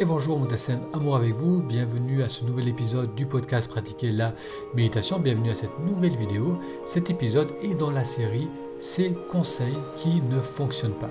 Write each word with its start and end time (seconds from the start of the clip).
Et 0.00 0.04
bonjour 0.04 0.38
Moutassem, 0.38 0.80
amour 0.92 1.16
avec 1.16 1.34
vous, 1.34 1.60
bienvenue 1.60 2.22
à 2.22 2.28
ce 2.28 2.44
nouvel 2.44 2.68
épisode 2.68 3.16
du 3.16 3.26
podcast 3.26 3.68
Pratiquer 3.68 4.12
la 4.12 4.32
méditation, 4.76 5.18
bienvenue 5.18 5.50
à 5.50 5.56
cette 5.56 5.76
nouvelle 5.80 6.14
vidéo. 6.14 6.56
Cet 6.86 7.10
épisode 7.10 7.52
est 7.62 7.74
dans 7.74 7.90
la 7.90 8.04
série 8.04 8.46
Ces 8.78 9.12
conseils 9.28 9.76
qui 9.96 10.22
ne 10.22 10.40
fonctionnent 10.40 10.94
pas. 10.94 11.10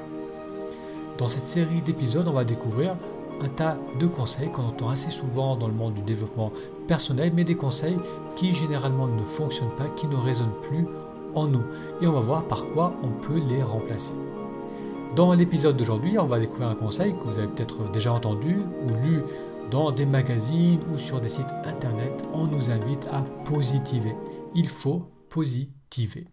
Dans 1.18 1.28
cette 1.28 1.44
série 1.44 1.82
d'épisodes, 1.82 2.30
on 2.30 2.34
va 2.34 2.46
découvrir 2.46 2.96
un 3.42 3.50
tas 3.50 3.78
de 4.00 4.08
conseils 4.08 4.54
qu'on 4.54 4.64
entend 4.64 4.88
assez 4.88 5.12
souvent 5.12 5.58
dans 5.58 5.68
le 5.68 5.74
monde 5.74 5.96
du 5.96 6.02
développement 6.02 6.54
personnel, 6.88 7.34
mais 7.36 7.44
des 7.44 7.58
conseils 7.58 8.00
qui 8.38 8.56
généralement 8.56 9.10
ne 9.10 9.26
fonctionnent 9.26 9.76
pas, 9.76 9.90
qui 9.98 10.08
ne 10.08 10.16
résonnent 10.16 10.62
plus 10.62 10.88
en 11.36 11.48
nous. 11.48 11.64
Et 12.02 12.08
on 12.08 12.14
va 12.14 12.22
voir 12.22 12.48
par 12.48 12.66
quoi 12.68 12.94
on 13.04 13.10
peut 13.10 13.42
les 13.50 13.64
remplacer. 13.64 14.14
Dans 15.16 15.34
l'épisode 15.34 15.78
d'aujourd'hui, 15.78 16.20
on 16.20 16.28
va 16.28 16.40
découvrir 16.40 16.68
un 16.68 16.76
conseil 16.76 17.14
que 17.14 17.24
vous 17.24 17.40
avez 17.40 17.48
peut-être 17.48 17.90
déjà 17.92 18.14
entendu 18.14 18.60
ou 18.84 18.90
lu 19.04 19.22
dans 19.72 19.92
des 19.92 20.06
magazines 20.06 20.80
ou 20.94 20.98
sur 20.98 21.20
des 21.20 21.30
sites 21.30 21.52
internet. 21.64 22.26
On 22.34 22.46
nous 22.46 22.70
invite 22.70 23.08
à 23.12 23.24
positiver. 23.46 24.14
Il 24.54 24.68
faut 24.68 25.10
positiver. 25.30 26.28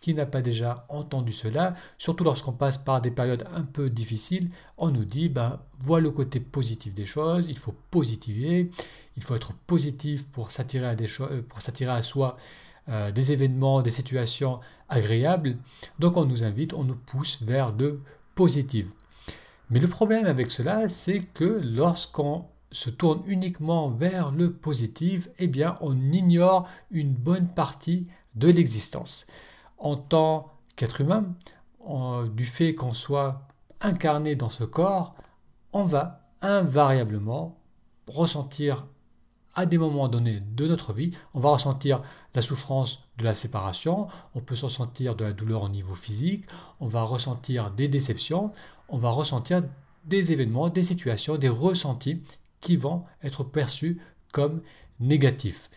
Qui 0.00 0.14
n'a 0.14 0.24
pas 0.24 0.40
déjà 0.40 0.86
entendu 0.88 1.32
cela? 1.32 1.74
Surtout 1.98 2.24
lorsqu'on 2.24 2.52
passe 2.52 2.78
par 2.78 3.02
des 3.02 3.10
périodes 3.10 3.46
un 3.54 3.64
peu 3.64 3.90
difficiles, 3.90 4.48
on 4.78 4.90
nous 4.90 5.04
dit 5.04 5.28
bah 5.28 5.66
vois 5.78 6.00
le 6.00 6.10
côté 6.10 6.40
positif 6.40 6.94
des 6.94 7.04
choses, 7.04 7.46
il 7.48 7.58
faut 7.58 7.74
positiver, 7.90 8.70
il 9.16 9.22
faut 9.22 9.34
être 9.34 9.52
positif 9.52 10.26
pour 10.28 10.50
s'attirer 10.50 10.86
à 10.86 10.94
des 10.94 11.06
choses, 11.06 11.42
pour 11.48 11.60
s'attirer 11.60 11.92
à 11.92 12.00
soi 12.00 12.36
euh, 12.88 13.12
des 13.12 13.32
événements, 13.32 13.82
des 13.82 13.90
situations 13.90 14.60
agréables. 14.88 15.58
Donc 15.98 16.16
on 16.16 16.24
nous 16.24 16.44
invite, 16.44 16.72
on 16.72 16.84
nous 16.84 16.96
pousse 16.96 17.42
vers 17.42 17.74
de 17.74 18.00
positive. 18.34 18.90
Mais 19.70 19.78
le 19.78 19.88
problème 19.88 20.26
avec 20.26 20.50
cela, 20.50 20.88
c'est 20.88 21.20
que 21.20 21.60
lorsqu'on 21.62 22.44
se 22.72 22.90
tourne 22.90 23.22
uniquement 23.26 23.90
vers 23.90 24.30
le 24.30 24.52
positif, 24.52 25.28
eh 25.38 25.46
bien, 25.46 25.76
on 25.80 25.96
ignore 26.12 26.68
une 26.90 27.12
bonne 27.12 27.48
partie 27.48 28.08
de 28.34 28.48
l'existence. 28.48 29.26
En 29.78 29.96
tant 29.96 30.52
qu'être 30.76 31.00
humain, 31.00 31.34
du 32.34 32.46
fait 32.46 32.74
qu'on 32.74 32.92
soit 32.92 33.48
incarné 33.80 34.36
dans 34.36 34.50
ce 34.50 34.64
corps, 34.64 35.14
on 35.72 35.84
va 35.84 36.28
invariablement 36.42 37.58
ressentir 38.06 38.86
à 39.54 39.66
des 39.66 39.78
moments 39.78 40.08
donnés 40.08 40.40
de 40.40 40.66
notre 40.66 40.92
vie, 40.92 41.10
on 41.34 41.40
va 41.40 41.50
ressentir 41.50 42.02
la 42.34 42.42
souffrance 42.42 43.00
de 43.18 43.24
la 43.24 43.34
séparation, 43.34 44.06
on 44.34 44.40
peut 44.40 44.54
ressentir 44.60 45.16
de 45.16 45.24
la 45.24 45.32
douleur 45.32 45.64
au 45.64 45.68
niveau 45.68 45.94
physique, 45.94 46.44
on 46.78 46.88
va 46.88 47.02
ressentir 47.02 47.70
des 47.70 47.88
déceptions, 47.88 48.52
on 48.88 48.98
va 48.98 49.10
ressentir 49.10 49.62
des 50.04 50.32
événements, 50.32 50.68
des 50.68 50.82
situations, 50.82 51.36
des 51.36 51.48
ressentis 51.48 52.22
qui 52.60 52.76
vont 52.76 53.04
être 53.22 53.44
perçus 53.44 54.00
comme 54.32 54.62
négatifs. 55.00 55.70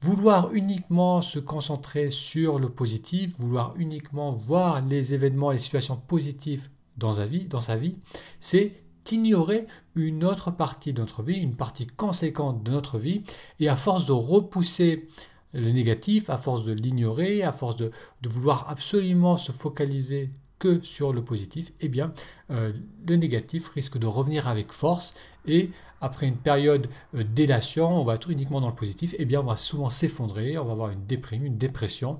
Vouloir 0.00 0.52
uniquement 0.52 1.22
se 1.22 1.38
concentrer 1.38 2.10
sur 2.10 2.58
le 2.58 2.68
positif, 2.68 3.38
vouloir 3.38 3.74
uniquement 3.76 4.32
voir 4.32 4.82
les 4.82 5.14
événements, 5.14 5.50
les 5.50 5.58
situations 5.58 5.96
positives 5.96 6.68
dans 6.96 7.12
sa 7.12 7.26
vie, 7.26 7.46
dans 7.46 7.60
sa 7.60 7.76
vie 7.76 7.96
c'est 8.40 8.83
ignorer 9.12 9.66
une 9.94 10.24
autre 10.24 10.50
partie 10.50 10.92
de 10.92 11.00
notre 11.00 11.22
vie, 11.22 11.36
une 11.38 11.56
partie 11.56 11.86
conséquente 11.86 12.62
de 12.62 12.70
notre 12.70 12.98
vie, 12.98 13.22
et 13.60 13.68
à 13.68 13.76
force 13.76 14.06
de 14.06 14.12
repousser 14.12 15.08
le 15.54 15.70
négatif, 15.70 16.30
à 16.30 16.36
force 16.36 16.64
de 16.64 16.72
l'ignorer, 16.72 17.42
à 17.42 17.52
force 17.52 17.76
de, 17.76 17.90
vouloir 18.24 18.68
absolument 18.68 19.36
se 19.36 19.52
focaliser 19.52 20.30
que 20.58 20.82
sur 20.82 21.12
le 21.12 21.22
positif, 21.22 21.72
eh 21.80 21.88
bien, 21.88 22.10
euh, 22.50 22.72
le 23.06 23.16
négatif 23.16 23.68
risque 23.68 23.98
de 23.98 24.06
revenir 24.06 24.48
avec 24.48 24.72
force 24.72 25.14
et 25.46 25.70
après 26.00 26.26
une 26.26 26.36
période 26.36 26.88
euh, 27.14 27.22
d'élation, 27.22 28.00
on 28.00 28.04
va 28.04 28.14
être 28.14 28.30
uniquement 28.30 28.60
dans 28.60 28.68
le 28.68 28.74
positif, 28.74 29.14
eh 29.18 29.24
bien, 29.24 29.40
on 29.40 29.46
va 29.46 29.56
souvent 29.56 29.88
s'effondrer, 29.88 30.58
on 30.58 30.64
va 30.64 30.72
avoir 30.72 30.90
une 30.90 31.04
déprime, 31.06 31.44
une 31.44 31.58
dépression 31.58 32.16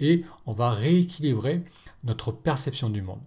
et 0.00 0.24
on 0.46 0.52
va 0.52 0.70
rééquilibrer 0.70 1.62
notre 2.04 2.30
perception 2.30 2.90
du 2.90 3.02
monde. 3.02 3.20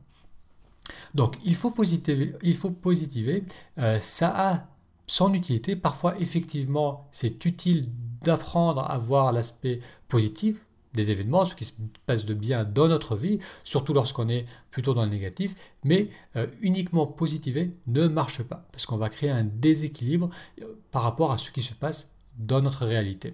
Donc 1.13 1.35
il 1.43 1.55
faut 1.55 1.71
positiver. 1.71 3.43
Euh, 3.77 3.99
ça 3.99 4.31
a 4.35 4.67
son 5.07 5.33
utilité. 5.33 5.75
Parfois, 5.75 6.17
effectivement, 6.19 7.07
c'est 7.11 7.43
utile 7.45 7.89
d'apprendre 8.23 8.89
à 8.89 8.97
voir 8.97 9.33
l'aspect 9.33 9.79
positif 10.07 10.67
des 10.93 11.11
événements, 11.11 11.45
ce 11.45 11.55
qui 11.55 11.65
se 11.65 11.73
passe 12.05 12.25
de 12.25 12.33
bien 12.33 12.65
dans 12.65 12.87
notre 12.87 13.15
vie, 13.15 13.39
surtout 13.63 13.93
lorsqu'on 13.93 14.27
est 14.29 14.45
plutôt 14.71 14.93
dans 14.93 15.03
le 15.03 15.09
négatif, 15.09 15.55
mais 15.83 16.09
euh, 16.35 16.47
uniquement 16.61 17.07
positiver 17.07 17.73
ne 17.87 18.07
marche 18.07 18.43
pas, 18.43 18.67
parce 18.71 18.85
qu'on 18.85 18.97
va 18.97 19.09
créer 19.09 19.29
un 19.29 19.43
déséquilibre 19.43 20.29
euh, 20.61 20.65
par 20.91 21.03
rapport 21.03 21.31
à 21.31 21.37
ce 21.37 21.51
qui 21.51 21.61
se 21.61 21.73
passe 21.73 22.11
dans 22.37 22.61
notre 22.61 22.85
réalité. 22.85 23.33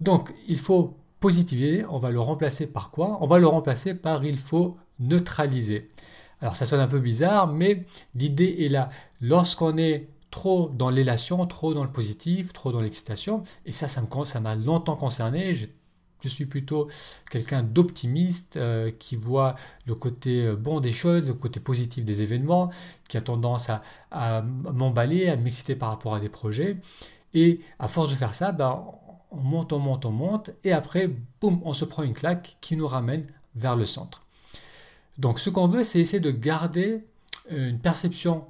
Donc, 0.00 0.34
il 0.48 0.58
faut 0.58 0.96
positiver, 1.20 1.84
on 1.88 1.98
va 1.98 2.10
le 2.10 2.20
remplacer 2.20 2.66
par 2.66 2.90
quoi? 2.90 3.18
On 3.22 3.26
va 3.26 3.38
le 3.38 3.46
remplacer 3.46 3.94
par 3.94 4.24
il 4.24 4.38
faut 4.38 4.74
neutraliser. 5.00 5.88
Alors 6.40 6.56
ça 6.56 6.66
sonne 6.66 6.80
un 6.80 6.88
peu 6.88 7.00
bizarre, 7.00 7.46
mais 7.46 7.84
l'idée 8.14 8.56
est 8.60 8.68
là. 8.68 8.90
Lorsqu'on 9.20 9.76
est 9.78 10.08
trop 10.34 10.68
dans 10.68 10.90
l'élation, 10.90 11.46
trop 11.46 11.74
dans 11.74 11.84
le 11.84 11.92
positif, 11.92 12.52
trop 12.52 12.72
dans 12.72 12.80
l'excitation, 12.80 13.42
et 13.66 13.72
ça, 13.72 13.86
ça 13.86 14.40
m'a 14.40 14.56
longtemps 14.56 14.96
concerné. 14.96 15.54
Je, 15.54 15.68
suis 16.26 16.46
plutôt 16.46 16.88
quelqu'un 17.30 17.62
d'optimiste 17.62 18.56
euh, 18.56 18.90
qui 18.90 19.14
voit 19.14 19.56
le 19.86 19.94
côté 19.94 20.46
euh, 20.46 20.56
bon 20.56 20.80
des 20.80 20.90
choses, 20.90 21.28
le 21.28 21.34
côté 21.34 21.60
positif 21.60 22.02
des 22.04 22.22
événements, 22.22 22.70
qui 23.10 23.18
a 23.18 23.20
tendance 23.20 23.68
à, 24.10 24.42
m'emballer, 24.42 25.28
à 25.28 25.36
m'exciter 25.36 25.76
par 25.76 25.90
rapport 25.90 26.14
à 26.14 26.20
des 26.20 26.30
projets. 26.30 26.70
Et 27.34 27.60
à 27.78 27.88
force 27.88 28.08
de 28.08 28.14
faire 28.14 28.34
ça, 28.34 28.52
ben, 28.52 28.84
on 29.30 29.40
monte, 29.40 29.72
on 29.74 29.78
monte, 29.78 30.06
on 30.06 30.12
monte, 30.12 30.50
et 30.64 30.72
après, 30.72 31.08
boum, 31.40 31.60
on 31.62 31.74
se 31.74 31.84
prend 31.84 32.02
une 32.02 32.14
claque 32.14 32.56
qui 32.60 32.74
nous 32.76 32.86
ramène 32.86 33.26
vers 33.54 33.76
le 33.76 33.84
centre. 33.84 34.23
Donc 35.18 35.38
ce 35.38 35.50
qu'on 35.50 35.66
veut, 35.66 35.84
c'est 35.84 36.00
essayer 36.00 36.20
de 36.20 36.30
garder 36.30 37.00
euh, 37.52 37.70
une 37.70 37.78
perception 37.78 38.46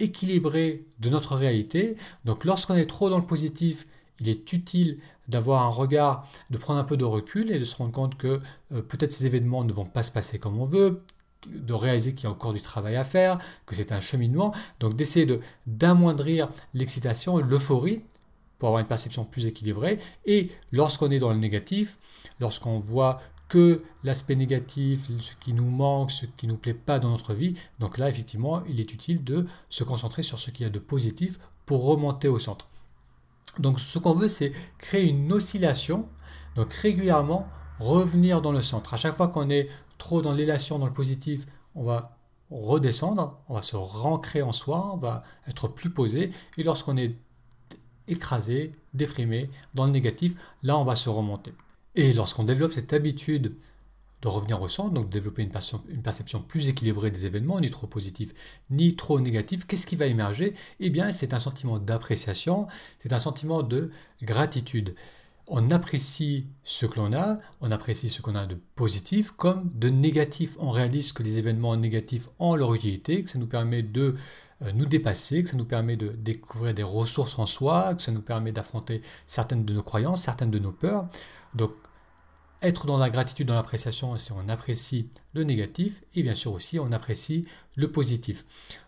équilibrée 0.00 0.86
de 1.00 1.10
notre 1.10 1.34
réalité. 1.36 1.96
Donc 2.24 2.44
lorsqu'on 2.44 2.76
est 2.76 2.86
trop 2.86 3.10
dans 3.10 3.18
le 3.18 3.26
positif, 3.26 3.84
il 4.20 4.28
est 4.28 4.52
utile 4.52 4.98
d'avoir 5.28 5.62
un 5.62 5.68
regard, 5.68 6.26
de 6.50 6.56
prendre 6.58 6.80
un 6.80 6.84
peu 6.84 6.96
de 6.96 7.04
recul 7.04 7.50
et 7.50 7.58
de 7.58 7.64
se 7.64 7.76
rendre 7.76 7.92
compte 7.92 8.16
que 8.16 8.40
euh, 8.72 8.82
peut-être 8.82 9.12
ces 9.12 9.26
événements 9.26 9.64
ne 9.64 9.72
vont 9.72 9.84
pas 9.84 10.02
se 10.02 10.10
passer 10.10 10.38
comme 10.38 10.58
on 10.58 10.64
veut, 10.64 11.02
de 11.46 11.72
réaliser 11.72 12.14
qu'il 12.14 12.24
y 12.24 12.26
a 12.26 12.30
encore 12.30 12.52
du 12.52 12.60
travail 12.60 12.96
à 12.96 13.04
faire, 13.04 13.38
que 13.66 13.74
c'est 13.74 13.92
un 13.92 14.00
cheminement. 14.00 14.54
Donc 14.80 14.94
d'essayer 14.94 15.26
de, 15.26 15.40
d'amoindrir 15.66 16.48
l'excitation, 16.74 17.38
l'euphorie 17.38 18.02
pour 18.58 18.68
avoir 18.68 18.80
une 18.80 18.88
perception 18.88 19.24
plus 19.24 19.46
équilibrée. 19.46 19.98
Et 20.26 20.50
lorsqu'on 20.72 21.10
est 21.10 21.18
dans 21.18 21.30
le 21.30 21.38
négatif, 21.38 21.98
lorsqu'on 22.40 22.78
voit 22.78 23.20
que 23.48 23.82
l'aspect 24.04 24.36
négatif, 24.36 25.08
ce 25.18 25.32
qui 25.40 25.54
nous 25.54 25.70
manque, 25.70 26.10
ce 26.10 26.26
qui 26.26 26.46
ne 26.46 26.52
nous 26.52 26.58
plaît 26.58 26.74
pas 26.74 26.98
dans 26.98 27.10
notre 27.10 27.34
vie. 27.34 27.54
Donc 27.78 27.98
là, 27.98 28.08
effectivement, 28.08 28.62
il 28.66 28.80
est 28.80 28.92
utile 28.92 29.24
de 29.24 29.46
se 29.70 29.84
concentrer 29.84 30.22
sur 30.22 30.38
ce 30.38 30.50
qu'il 30.50 30.64
y 30.64 30.66
a 30.66 30.70
de 30.70 30.78
positif 30.78 31.38
pour 31.66 31.84
remonter 31.84 32.28
au 32.28 32.38
centre. 32.38 32.68
Donc 33.58 33.80
ce 33.80 33.98
qu'on 33.98 34.14
veut, 34.14 34.28
c'est 34.28 34.52
créer 34.78 35.08
une 35.08 35.32
oscillation, 35.32 36.08
donc 36.54 36.72
régulièrement 36.72 37.48
revenir 37.80 38.40
dans 38.40 38.52
le 38.52 38.60
centre. 38.60 38.94
À 38.94 38.96
chaque 38.96 39.14
fois 39.14 39.28
qu'on 39.28 39.50
est 39.50 39.68
trop 39.96 40.22
dans 40.22 40.32
l'élation, 40.32 40.78
dans 40.78 40.86
le 40.86 40.92
positif, 40.92 41.46
on 41.74 41.84
va 41.84 42.16
redescendre, 42.50 43.38
on 43.48 43.54
va 43.54 43.62
se 43.62 43.76
rancrer 43.76 44.42
en 44.42 44.52
soi, 44.52 44.92
on 44.94 44.96
va 44.96 45.22
être 45.46 45.68
plus 45.68 45.90
posé, 45.90 46.30
et 46.56 46.62
lorsqu'on 46.62 46.96
est 46.96 47.16
écrasé, 48.06 48.72
déprimé, 48.94 49.50
dans 49.74 49.84
le 49.84 49.90
négatif, 49.90 50.34
là 50.62 50.78
on 50.78 50.84
va 50.84 50.94
se 50.94 51.08
remonter. 51.08 51.52
Et 51.94 52.12
lorsqu'on 52.12 52.44
développe 52.44 52.72
cette 52.72 52.92
habitude 52.92 53.56
de 54.20 54.28
revenir 54.28 54.60
au 54.60 54.68
centre, 54.68 54.92
donc 54.92 55.06
de 55.06 55.12
développer 55.12 55.42
une 55.42 56.02
perception, 56.02 56.42
plus 56.42 56.68
équilibrée 56.68 57.10
des 57.10 57.26
événements, 57.26 57.60
ni 57.60 57.70
trop 57.70 57.86
positif, 57.86 58.32
ni 58.70 58.96
trop 58.96 59.20
négatif, 59.20 59.64
qu'est-ce 59.64 59.86
qui 59.86 59.96
va 59.96 60.06
émerger? 60.06 60.54
Eh 60.80 60.90
bien, 60.90 61.12
c'est 61.12 61.34
un 61.34 61.38
sentiment 61.38 61.78
d'appréciation, 61.78 62.66
c'est 62.98 63.12
un 63.12 63.18
sentiment 63.18 63.62
de 63.62 63.90
gratitude. 64.22 64.94
On 65.46 65.70
apprécie 65.70 66.46
ce 66.62 66.84
que 66.84 66.98
l'on 66.98 67.12
a, 67.12 67.38
on 67.60 67.70
apprécie 67.70 68.10
ce 68.10 68.20
qu'on 68.20 68.34
a 68.34 68.46
de 68.46 68.58
positif 68.74 69.30
comme 69.30 69.70
de 69.74 69.88
négatif. 69.88 70.56
On 70.58 70.70
réalise 70.70 71.12
que 71.12 71.22
les 71.22 71.38
événements 71.38 71.76
négatifs 71.76 72.28
ont 72.38 72.54
leur 72.54 72.74
utilité, 72.74 73.22
que 73.22 73.30
ça 73.30 73.38
nous 73.38 73.46
permet 73.46 73.82
de 73.82 74.16
nous 74.74 74.86
dépasser, 74.86 75.42
que 75.42 75.48
ça 75.48 75.56
nous 75.56 75.64
permet 75.64 75.96
de 75.96 76.08
découvrir 76.08 76.74
des 76.74 76.82
ressources 76.82 77.38
en 77.38 77.46
soi, 77.46 77.94
que 77.94 78.02
ça 78.02 78.12
nous 78.12 78.22
permet 78.22 78.52
d'affronter 78.52 79.02
certaines 79.26 79.64
de 79.64 79.72
nos 79.72 79.82
croyances, 79.82 80.22
certaines 80.22 80.50
de 80.50 80.58
nos 80.58 80.72
peurs. 80.72 81.08
Donc 81.54 81.72
être 82.60 82.86
dans 82.86 82.98
la 82.98 83.08
gratitude, 83.08 83.46
dans 83.46 83.54
l'appréciation, 83.54 84.16
c'est 84.18 84.32
on 84.32 84.48
apprécie 84.48 85.08
le 85.32 85.44
négatif 85.44 86.02
et 86.14 86.22
bien 86.22 86.34
sûr 86.34 86.52
aussi 86.52 86.78
on 86.78 86.90
apprécie 86.90 87.46
le 87.76 87.90
positif. 87.92 88.44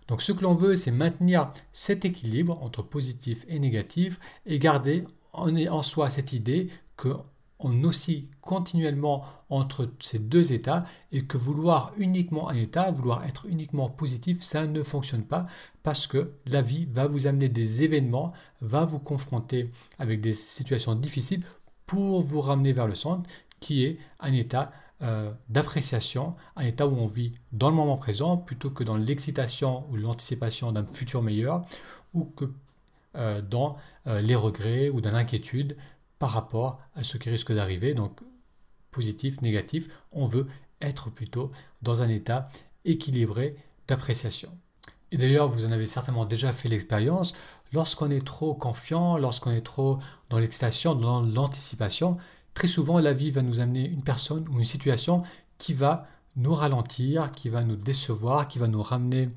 Donc 0.08 0.22
ce 0.22 0.32
que 0.32 0.42
l'on 0.42 0.54
veut, 0.54 0.74
c'est 0.74 0.90
maintenir 0.90 1.52
cet 1.72 2.04
équilibre 2.04 2.60
entre 2.62 2.82
positif 2.82 3.44
et 3.48 3.60
négatif 3.60 4.18
et 4.46 4.58
garder 4.58 5.04
en, 5.32 5.54
en 5.56 5.82
soi 5.82 6.10
cette 6.10 6.32
idée 6.32 6.68
que 6.96 7.14
on 7.60 7.84
oscille 7.84 8.28
continuellement 8.40 9.24
entre 9.48 9.90
ces 10.00 10.18
deux 10.18 10.52
états 10.52 10.84
et 11.12 11.24
que 11.24 11.36
vouloir 11.36 11.92
uniquement 11.96 12.48
un 12.48 12.56
état, 12.56 12.90
vouloir 12.90 13.24
être 13.26 13.46
uniquement 13.46 13.88
positif, 13.88 14.42
ça 14.42 14.66
ne 14.66 14.82
fonctionne 14.82 15.24
pas 15.24 15.46
parce 15.82 16.06
que 16.06 16.32
la 16.46 16.62
vie 16.62 16.86
va 16.90 17.06
vous 17.06 17.26
amener 17.26 17.48
des 17.48 17.82
événements, 17.82 18.32
va 18.60 18.84
vous 18.84 18.98
confronter 18.98 19.70
avec 19.98 20.20
des 20.20 20.34
situations 20.34 20.94
difficiles 20.94 21.44
pour 21.86 22.22
vous 22.22 22.40
ramener 22.40 22.72
vers 22.72 22.86
le 22.86 22.94
centre 22.94 23.24
qui 23.60 23.84
est 23.84 23.96
un 24.20 24.32
état 24.32 24.72
euh, 25.02 25.32
d'appréciation, 25.48 26.34
un 26.56 26.64
état 26.64 26.86
où 26.86 26.94
on 26.96 27.06
vit 27.06 27.32
dans 27.52 27.70
le 27.70 27.74
moment 27.74 27.96
présent 27.96 28.36
plutôt 28.36 28.70
que 28.70 28.84
dans 28.84 28.96
l'excitation 28.96 29.84
ou 29.90 29.96
l'anticipation 29.96 30.72
d'un 30.72 30.86
futur 30.86 31.22
meilleur 31.22 31.62
ou 32.12 32.24
que 32.24 32.44
euh, 33.16 33.40
dans 33.40 33.76
euh, 34.06 34.20
les 34.20 34.34
regrets 34.34 34.88
ou 34.90 35.00
dans 35.00 35.10
l'inquiétude 35.10 35.76
par 36.20 36.30
rapport 36.30 36.78
à 36.94 37.02
ce 37.02 37.16
qui 37.16 37.28
risque 37.30 37.52
d'arriver. 37.52 37.94
Donc 37.94 38.20
positif, 38.92 39.40
négatif, 39.40 39.88
on 40.12 40.26
veut 40.26 40.46
être 40.80 41.10
plutôt 41.10 41.50
dans 41.82 42.02
un 42.02 42.08
état 42.08 42.44
équilibré 42.84 43.56
d'appréciation. 43.88 44.56
Et 45.10 45.16
d'ailleurs, 45.16 45.48
vous 45.48 45.66
en 45.66 45.72
avez 45.72 45.88
certainement 45.88 46.24
déjà 46.24 46.52
fait 46.52 46.68
l'expérience, 46.68 47.32
lorsqu'on 47.72 48.10
est 48.10 48.24
trop 48.24 48.54
confiant, 48.54 49.18
lorsqu'on 49.18 49.50
est 49.50 49.60
trop 49.60 49.98
dans 50.28 50.38
l'excitation, 50.38 50.94
dans 50.94 51.20
l'anticipation, 51.20 52.16
très 52.54 52.68
souvent 52.68 53.00
la 53.00 53.12
vie 53.12 53.32
va 53.32 53.42
nous 53.42 53.58
amener 53.58 53.86
une 53.86 54.02
personne 54.02 54.46
ou 54.48 54.58
une 54.58 54.64
situation 54.64 55.22
qui 55.58 55.74
va 55.74 56.06
nous 56.36 56.54
ralentir, 56.54 57.32
qui 57.32 57.48
va 57.48 57.64
nous 57.64 57.76
décevoir, 57.76 58.46
qui 58.46 58.58
va 58.58 58.68
nous 58.68 58.82
ramener 58.82 59.28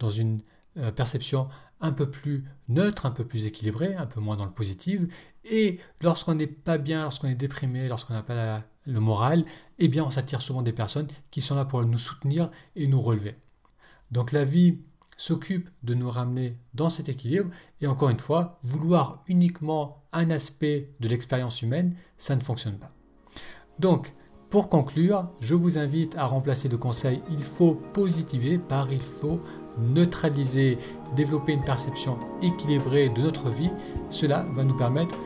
dans 0.00 0.10
une 0.10 0.40
euh, 0.80 0.92
perception 0.92 1.48
un 1.80 1.92
peu 1.92 2.10
plus 2.10 2.44
neutre, 2.68 3.06
un 3.06 3.10
peu 3.10 3.24
plus 3.24 3.46
équilibrée, 3.46 3.94
un 3.94 4.06
peu 4.06 4.20
moins 4.20 4.36
dans 4.36 4.44
le 4.44 4.52
positif. 4.52 5.02
Et 5.44 5.78
lorsqu'on 6.02 6.34
n'est 6.34 6.46
pas 6.46 6.78
bien, 6.78 7.02
lorsqu'on 7.02 7.28
est 7.28 7.34
déprimé, 7.34 7.88
lorsqu'on 7.88 8.14
n'a 8.14 8.22
pas 8.22 8.64
le 8.86 9.00
moral, 9.00 9.44
eh 9.78 9.88
bien 9.88 10.04
on 10.04 10.10
s'attire 10.10 10.40
souvent 10.40 10.62
des 10.62 10.72
personnes 10.72 11.08
qui 11.30 11.40
sont 11.40 11.54
là 11.54 11.64
pour 11.64 11.82
nous 11.84 11.98
soutenir 11.98 12.50
et 12.76 12.86
nous 12.86 13.00
relever. 13.00 13.36
Donc 14.10 14.32
la 14.32 14.44
vie 14.44 14.78
s'occupe 15.20 15.68
de 15.82 15.94
nous 15.94 16.08
ramener 16.08 16.58
dans 16.74 16.88
cet 16.88 17.08
équilibre. 17.08 17.50
Et 17.80 17.86
encore 17.86 18.08
une 18.08 18.18
fois, 18.18 18.58
vouloir 18.62 19.22
uniquement 19.26 20.02
un 20.12 20.30
aspect 20.30 20.90
de 21.00 21.08
l'expérience 21.08 21.62
humaine, 21.62 21.94
ça 22.16 22.34
ne 22.36 22.40
fonctionne 22.40 22.78
pas. 22.78 22.90
Donc, 23.78 24.14
pour 24.48 24.68
conclure, 24.68 25.28
je 25.40 25.54
vous 25.54 25.78
invite 25.78 26.16
à 26.16 26.24
remplacer 26.24 26.68
le 26.68 26.78
conseil 26.78 27.22
il 27.30 27.42
faut 27.42 27.74
positiver 27.74 28.58
par 28.58 28.90
il 28.90 29.02
faut 29.02 29.42
neutraliser, 29.78 30.78
développer 31.16 31.52
une 31.52 31.64
perception 31.64 32.18
équilibrée 32.42 33.08
de 33.08 33.22
notre 33.22 33.50
vie. 33.50 33.70
Cela 34.08 34.46
va 34.54 34.64
nous 34.64 34.76
permettre 34.76 35.16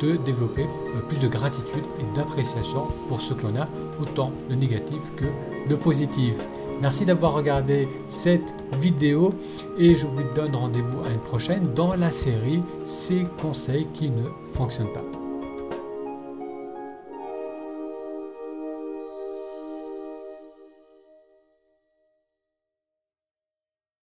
de 0.00 0.16
développer 0.16 0.62
euh, 0.62 1.00
plus 1.08 1.20
de 1.20 1.28
gratitude 1.28 1.84
et 2.00 2.16
d'appréciation 2.16 2.86
pour 3.08 3.20
ce 3.20 3.34
que 3.34 3.42
l'on 3.46 3.56
a, 3.56 3.68
autant 4.00 4.30
de 4.48 4.54
négatif 4.54 5.12
que 5.16 5.24
de 5.68 5.74
positif. 5.74 6.36
Merci 6.80 7.04
d'avoir 7.04 7.34
regardé 7.34 7.88
cette 8.08 8.54
vidéo 8.80 9.34
et 9.76 9.96
je 9.96 10.06
vous 10.06 10.22
donne 10.34 10.54
rendez-vous 10.54 11.04
à 11.04 11.12
une 11.12 11.20
prochaine 11.20 11.74
dans 11.74 11.94
la 11.94 12.12
série 12.12 12.62
Ces 12.84 13.26
conseils 13.40 13.88
qui 13.92 14.10
ne 14.10 14.28
fonctionnent 14.54 14.92
pas. 14.92 15.17